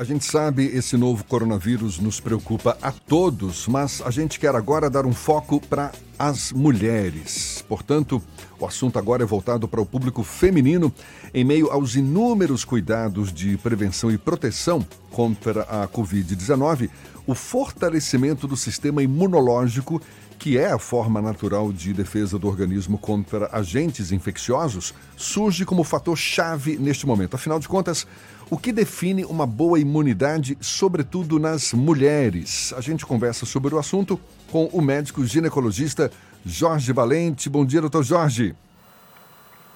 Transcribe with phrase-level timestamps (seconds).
[0.00, 4.88] a gente sabe esse novo coronavírus nos preocupa a todos, mas a gente quer agora
[4.88, 7.64] dar um foco para as mulheres.
[7.66, 8.22] Portanto,
[8.58, 10.92] o assunto agora é voltado para o público feminino
[11.32, 16.90] em meio aos inúmeros cuidados de prevenção e proteção contra a Covid-19,
[17.26, 19.98] o fortalecimento do sistema imunológico
[20.38, 26.16] que é a forma natural de defesa do organismo contra agentes infecciosos, surge como fator
[26.16, 27.34] chave neste momento.
[27.34, 28.06] Afinal de contas,
[28.48, 32.72] o que define uma boa imunidade, sobretudo nas mulheres?
[32.74, 34.18] A gente conversa sobre o assunto
[34.50, 36.10] com o médico ginecologista
[36.44, 37.48] Jorge Valente.
[37.48, 38.54] Bom dia, doutor Jorge.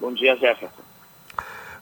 [0.00, 0.83] Bom dia, Jefferson.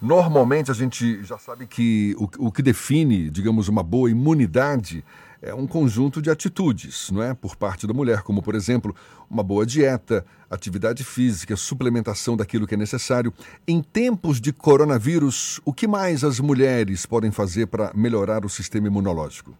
[0.00, 5.04] Normalmente a gente já sabe que o, o que define, digamos, uma boa imunidade
[5.40, 7.34] é um conjunto de atitudes, não é?
[7.34, 8.94] Por parte da mulher, como por exemplo,
[9.30, 13.32] uma boa dieta, atividade física, suplementação daquilo que é necessário.
[13.66, 18.86] Em tempos de coronavírus, o que mais as mulheres podem fazer para melhorar o sistema
[18.88, 19.56] imunológico?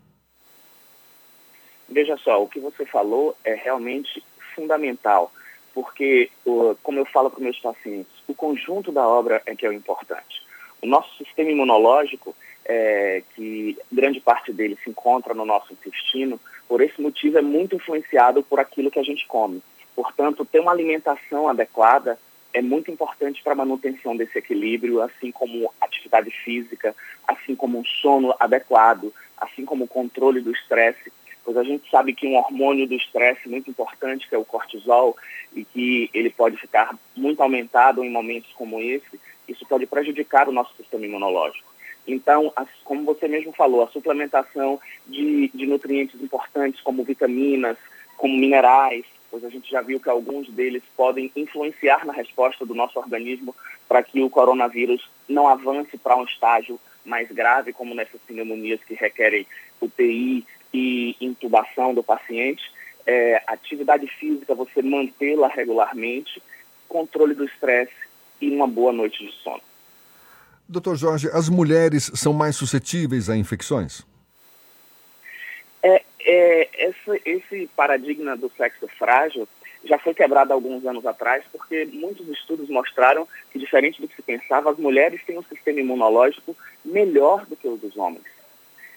[1.93, 5.31] Veja só, o que você falou é realmente fundamental,
[5.75, 6.31] porque,
[6.83, 10.43] como eu falo para meus pacientes, o conjunto da obra é que é o importante.
[10.81, 12.35] O nosso sistema imunológico
[12.65, 17.77] é, que grande parte dele se encontra no nosso intestino, por esse motivo é muito
[17.77, 19.63] influenciado por aquilo que a gente come.
[19.95, 22.19] Portanto, ter uma alimentação adequada
[22.55, 26.95] é muito importante para a manutenção desse equilíbrio, assim como atividade física,
[27.29, 31.13] assim como um sono adequado, assim como o controle do estresse,
[31.45, 35.17] pois a gente sabe que um hormônio do estresse muito importante, que é o cortisol,
[35.55, 40.53] e que ele pode ficar muito aumentado em momentos como esse, isso pode prejudicar o
[40.53, 41.73] nosso sistema imunológico.
[42.07, 42.53] Então,
[42.85, 47.77] como você mesmo falou, a suplementação de, de nutrientes importantes como vitaminas,
[48.17, 52.75] como minerais, pois a gente já viu que alguns deles podem influenciar na resposta do
[52.75, 53.55] nosso organismo
[53.89, 58.95] para que o coronavírus não avance para um estágio mais grave, como nessas pneumonias que
[58.95, 59.47] requerem
[59.81, 62.63] UTI e intubação do paciente.
[63.07, 66.41] É, atividade física, você mantê-la regularmente,
[66.89, 67.93] controle do estresse
[68.41, 69.61] e uma boa noite de sono.
[70.69, 74.07] Doutor Jorge, as mulheres são mais suscetíveis a infecções?
[75.83, 79.49] É, é, esse, esse paradigma do sexo frágil
[79.85, 84.23] já foi quebrado alguns anos atrás, porque muitos estudos mostraram que, diferente do que se
[84.23, 88.25] pensava, as mulheres têm um sistema imunológico melhor do que o dos homens.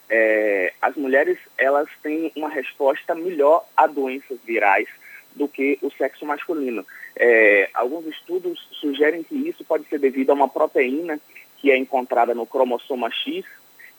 [0.09, 4.87] É, as mulheres elas têm uma resposta melhor a doenças virais
[5.33, 6.85] do que o sexo masculino.
[7.15, 11.19] É, alguns estudos sugerem que isso pode ser devido a uma proteína
[11.57, 13.45] que é encontrada no cromossoma X.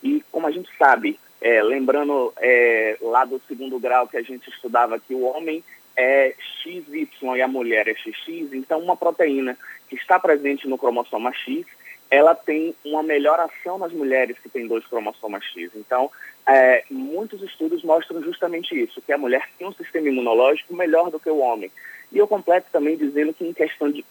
[0.03, 4.49] E como a gente sabe, é, lembrando é, lá do segundo grau que a gente
[4.49, 5.63] estudava que o homem
[5.97, 9.57] é XY e a mulher é XX, então uma proteína
[9.89, 11.65] que está presente no cromossoma X,
[12.11, 15.71] ela tem uma melhor ação nas mulheres que têm dois cromossomas X.
[15.75, 16.11] Então,
[16.47, 21.19] é, muitos estudos mostram justamente isso, que a mulher tem um sistema imunológico melhor do
[21.19, 21.71] que o homem.
[22.13, 24.05] E eu completo também dizendo que em questão de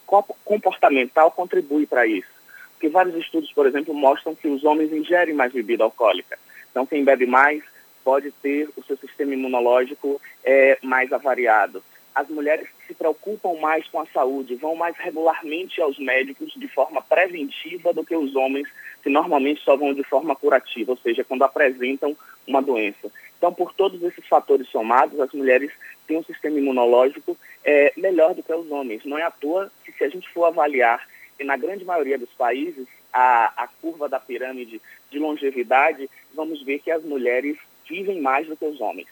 [0.43, 2.35] comportamental contribui para isso
[2.79, 6.37] que vários estudos, por exemplo, mostram que os homens ingerem mais bebida alcoólica.
[6.69, 7.63] Então, quem bebe mais
[8.03, 11.83] pode ter o seu sistema imunológico é, mais avariado.
[12.15, 16.67] As mulheres que se preocupam mais com a saúde vão mais regularmente aos médicos de
[16.69, 18.67] forma preventiva do que os homens
[19.03, 22.15] que normalmente só vão de forma curativa, ou seja, quando apresentam
[22.47, 23.11] uma doença.
[23.37, 25.71] Então, por todos esses fatores somados, as mulheres
[26.07, 29.03] têm um sistema imunológico é, melhor do que os homens.
[29.03, 31.05] Não é à toa que, se a gente for avaliar
[31.39, 34.81] e na grande maioria dos países, a, a curva da pirâmide
[35.11, 39.07] de longevidade, vamos ver que as mulheres vivem mais do que os homens.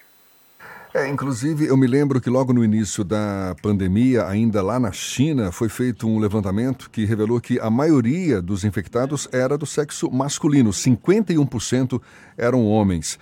[0.94, 5.52] É, inclusive, eu me lembro que logo no início da pandemia, ainda lá na China,
[5.52, 10.70] foi feito um levantamento que revelou que a maioria dos infectados era do sexo masculino,
[10.70, 12.00] 51%
[12.38, 13.18] eram homens.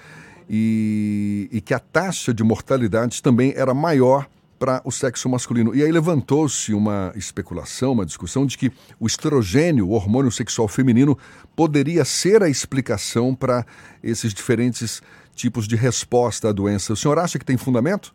[0.50, 4.28] E, e que a taxa de mortalidade também era maior
[4.62, 5.74] para o sexo masculino.
[5.76, 11.18] E aí levantou-se uma especulação, uma discussão de que o estrogênio, o hormônio sexual feminino,
[11.56, 13.66] poderia ser a explicação para
[14.04, 15.02] esses diferentes
[15.36, 16.94] tipos de resposta à doença.
[16.94, 18.14] O senhor acha que tem fundamento?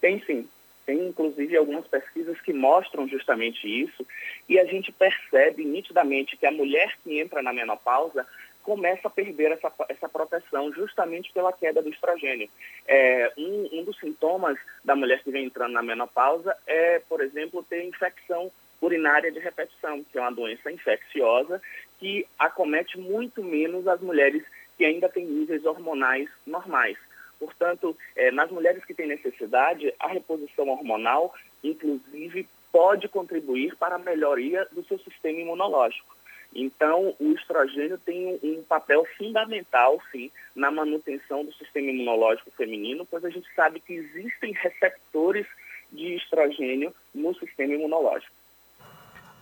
[0.00, 0.48] Tem sim.
[0.84, 4.04] Tem inclusive algumas pesquisas que mostram justamente isso
[4.48, 8.26] e a gente percebe nitidamente que a mulher que entra na menopausa
[8.62, 12.48] começa a perder essa, essa proteção justamente pela queda do estrogênio.
[12.86, 17.64] É, um, um dos sintomas da mulher que vem entrando na menopausa é, por exemplo,
[17.68, 18.50] ter infecção
[18.80, 21.62] urinária de repetição, que é uma doença infecciosa
[21.98, 24.42] que acomete muito menos as mulheres
[24.76, 26.98] que ainda têm níveis hormonais normais.
[27.38, 33.98] Portanto, é, nas mulheres que têm necessidade, a reposição hormonal, inclusive, pode contribuir para a
[33.98, 36.16] melhoria do seu sistema imunológico.
[36.54, 43.24] Então, o estrogênio tem um papel fundamental, sim, na manutenção do sistema imunológico feminino, pois
[43.24, 45.46] a gente sabe que existem receptores
[45.90, 48.32] de estrogênio no sistema imunológico.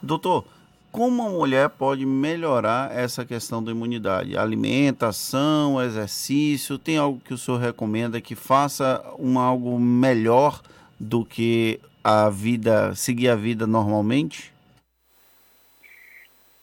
[0.03, 0.45] Doutor,
[0.93, 4.37] como a mulher pode melhorar essa questão da imunidade?
[4.37, 10.61] Alimentação, exercício, tem algo que o senhor recomenda que faça um algo melhor
[10.99, 14.53] do que a vida, seguir a vida normalmente?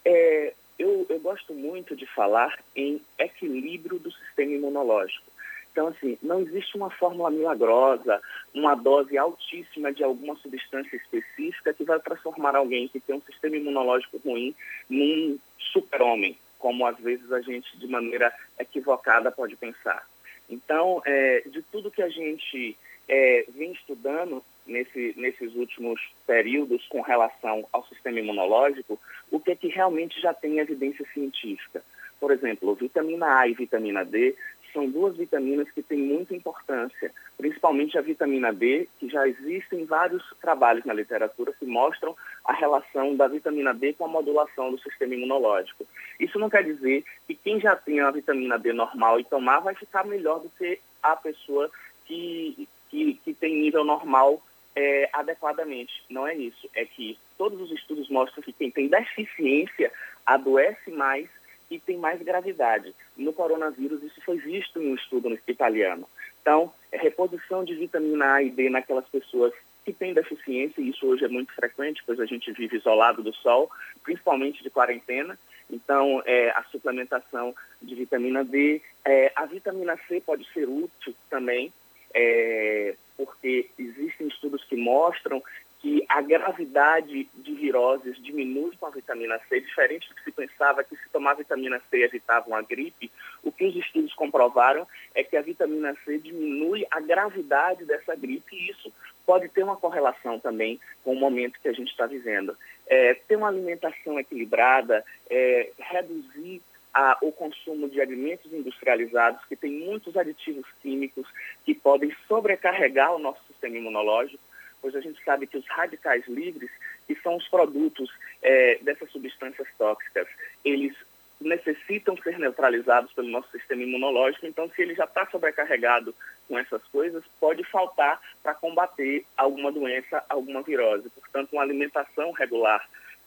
[0.03, 5.25] É, eu, eu gosto muito de falar em equilíbrio do sistema imunológico.
[5.69, 8.21] Então, assim, não existe uma fórmula milagrosa,
[8.53, 13.57] uma dose altíssima de alguma substância específica que vai transformar alguém que tem um sistema
[13.57, 14.56] imunológico ruim
[14.89, 15.38] num
[15.74, 20.07] super-homem, como às vezes a gente, de maneira equivocada, pode pensar.
[20.50, 22.77] Então, é, de tudo que a gente
[23.09, 28.99] é, vem estudando nesse, nesses últimos períodos com relação ao sistema imunológico,
[29.31, 31.83] o que é que realmente já tem evidência científica?
[32.19, 34.35] Por exemplo, vitamina A e vitamina D
[34.73, 40.23] são duas vitaminas que têm muita importância, principalmente a vitamina B, que já existem vários
[40.39, 42.15] trabalhos na literatura que mostram
[42.45, 45.85] a relação da vitamina B com a modulação do sistema imunológico.
[46.19, 49.73] Isso não quer dizer que quem já tem a vitamina D normal e tomar vai
[49.73, 51.71] ficar melhor do que a pessoa
[52.05, 54.41] que, que, que tem nível normal
[54.77, 56.03] é, adequadamente.
[56.07, 56.69] Não é isso.
[56.75, 59.91] É que todos os estudos mostram que quem tem deficiência
[60.24, 61.27] adoece mais
[61.71, 62.94] e tem mais gravidade.
[63.18, 66.07] No coronavírus, isso foi visto em um estudo italiano.
[66.41, 69.51] Então, é reposição de vitamina A e D naquelas pessoas
[69.83, 73.33] que têm deficiência, e isso hoje é muito frequente, pois a gente vive isolado do
[73.33, 73.71] sol,
[74.03, 75.39] principalmente de quarentena.
[75.69, 78.81] Então, é, a suplementação de vitamina D.
[79.03, 81.74] É, a vitamina C pode ser útil também,
[82.17, 85.41] é, porque existem estudos que mostram
[85.79, 90.83] que a gravidade de viroses diminui com a vitamina C, diferente do que se pensava
[90.83, 93.11] que se tomar vitamina C evitava uma gripe,
[93.43, 98.55] o que os estudos comprovaram é que a vitamina C diminui a gravidade dessa gripe
[98.55, 98.91] e isso
[99.23, 102.57] pode ter uma correlação também com o momento que a gente está vivendo.
[102.87, 106.61] É, ter uma alimentação equilibrada, é, reduzir
[106.97, 111.27] a, o consumo de alimentos industrializados que têm muitos aditivos químicos
[111.63, 114.44] que podem sobrecarregar o nosso sistema imunológico,
[114.81, 116.71] pois a gente sabe que os radicais livres,
[117.05, 118.09] que são os produtos
[118.41, 120.27] é, dessas substâncias tóxicas,
[120.65, 120.95] eles
[121.39, 126.15] necessitam ser neutralizados pelo nosso sistema imunológico, então se ele já está sobrecarregado
[126.47, 131.11] com essas coisas, pode faltar para combater alguma doença, alguma virose.
[131.11, 132.83] Portanto, uma alimentação regular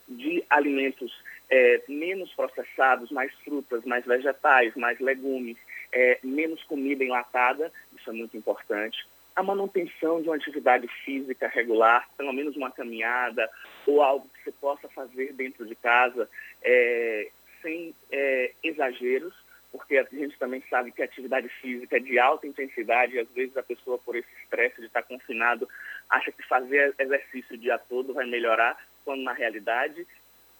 [0.09, 1.13] de alimentos
[1.51, 5.57] é, menos processados, mais frutas, mais vegetais, mais legumes,
[5.93, 9.07] é, menos comida enlatada, isso é muito importante.
[9.35, 13.49] A manutenção de uma atividade física regular, pelo menos uma caminhada
[13.87, 16.29] ou algo que você possa fazer dentro de casa
[16.63, 17.29] é,
[17.63, 19.35] sem é, exageros,
[19.73, 23.29] porque a gente também sabe que a atividade física é de alta intensidade e às
[23.33, 25.69] vezes a pessoa, por esse estresse de estar confinado,
[26.09, 30.07] acha que fazer exercício o dia todo vai melhorar, quando na realidade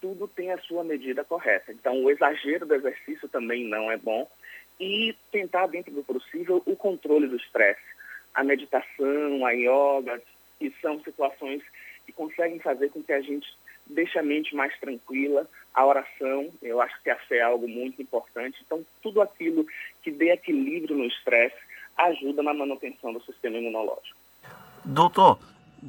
[0.01, 1.73] tudo tem a sua medida correta.
[1.73, 4.29] Então, o exagero do exercício também não é bom
[4.79, 7.91] e tentar, dentro do possível, o controle do estresse
[8.35, 10.23] a meditação, a yoga,
[10.59, 11.63] que são situações
[12.07, 13.47] que conseguem fazer com que a gente
[13.87, 15.49] deixe a mente mais tranquila.
[15.75, 18.59] A oração, eu acho que a fé é algo muito importante.
[18.65, 19.67] Então, tudo aquilo
[20.03, 21.57] que dê equilíbrio no estresse
[21.97, 24.17] ajuda na manutenção do sistema imunológico.
[24.85, 25.39] Doutor,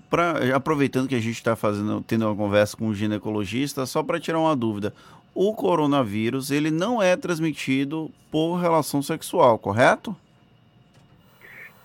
[0.10, 4.20] pra, aproveitando que a gente está fazendo, tendo uma conversa com um ginecologista, só para
[4.20, 4.94] tirar uma dúvida,
[5.34, 10.16] o coronavírus ele não é transmitido por relação sexual, correto?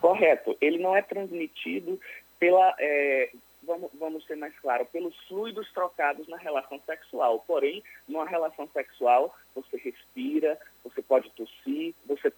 [0.00, 0.56] Correto.
[0.60, 1.98] Ele não é transmitido
[2.38, 3.30] pela, é,
[3.66, 7.44] vamos, vamos ser mais claro, pelos fluidos trocados na relação sexual.
[7.46, 12.30] Porém, numa relação sexual, você respira, você pode tossir, você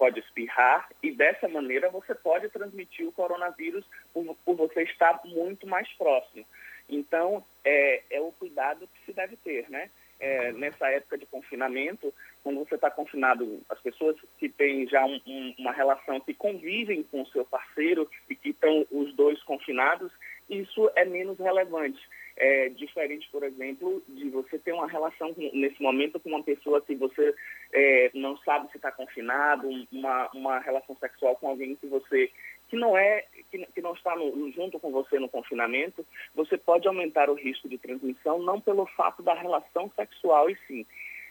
[1.03, 6.45] e dessa maneira você pode transmitir o coronavírus por, por você estar muito mais próximo.
[6.89, 9.91] Então, é, é o cuidado que se deve ter, né?
[10.21, 12.13] É, nessa época de confinamento,
[12.43, 17.05] quando você está confinado, as pessoas que têm já um, um, uma relação, que convivem
[17.05, 20.11] com o seu parceiro e que estão os dois confinados,
[20.49, 22.01] isso é menos relevante.
[22.37, 26.95] É diferente, por exemplo, de você ter uma relação nesse momento com uma pessoa que
[26.95, 27.35] você
[27.73, 32.31] é, não sabe se está confinado, uma, uma relação sexual com alguém que você
[32.69, 36.87] que não é que, que não está no, junto com você no confinamento, você pode
[36.87, 40.87] aumentar o risco de transmissão não pelo fato da relação sexual e sim,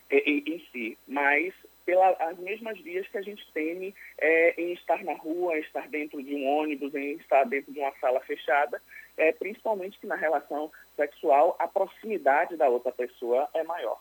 [0.09, 1.53] em, em si, mas
[1.85, 6.21] pelas mesmas vias que a gente teme é, em estar na rua, em estar dentro
[6.21, 8.81] de um ônibus, em estar dentro de uma sala fechada,
[9.17, 13.99] é, principalmente que na relação sexual a proximidade da outra pessoa é maior.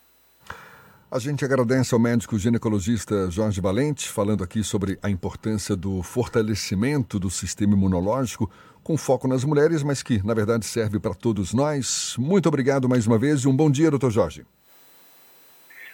[1.09, 7.19] A gente agradece ao médico ginecologista Jorge Valente, falando aqui sobre a importância do fortalecimento
[7.21, 8.51] do sistema imunológico,
[8.83, 12.17] com foco nas mulheres, mas que, na verdade, serve para todos nós.
[12.19, 14.45] Muito obrigado mais uma vez e um bom dia, doutor Jorge.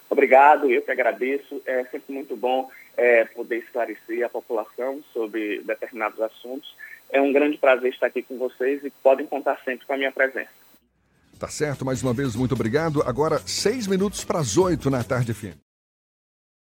[0.08, 1.60] Obrigado, eu que agradeço.
[1.66, 6.74] É sempre muito bom é, poder esclarecer a população sobre determinados assuntos.
[7.12, 10.10] É um grande prazer estar aqui com vocês e podem contar sempre com a minha
[10.10, 10.50] presença.
[11.38, 13.02] Tá certo, mais uma vez, muito obrigado.
[13.02, 15.52] Agora, seis minutos para as oito na tarde fim.